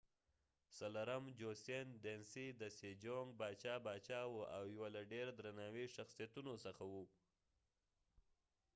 [0.03, 2.45] باچا sejong د joseon dynasy
[2.77, 3.29] څلورم
[3.85, 7.03] باچا وو او یوله ډیر درناوي شخصیتونو څخه وو